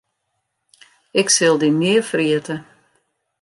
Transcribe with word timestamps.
Ik 1.19 1.27
sil 1.35 1.55
dy 1.61 1.69
nea 1.79 2.01
ferjitte. 2.09 2.55